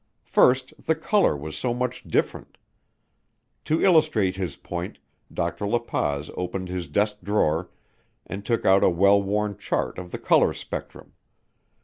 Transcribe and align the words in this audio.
First 0.25 0.73
the 0.83 0.95
color 0.95 1.37
was 1.37 1.55
so 1.55 1.75
much 1.75 2.01
different. 2.03 2.57
To 3.65 3.83
illustrate 3.83 4.35
his 4.35 4.55
point, 4.55 4.97
Dr. 5.31 5.67
La 5.67 5.77
Paz 5.77 6.31
opened 6.35 6.69
his 6.69 6.87
desk 6.87 7.17
drawer 7.23 7.69
and 8.25 8.43
took 8.43 8.65
out 8.65 8.83
a 8.83 8.89
well 8.89 9.21
worn 9.21 9.59
chart 9.59 9.99
of 9.99 10.09
the 10.09 10.17
color 10.17 10.53
spectrum. 10.53 11.13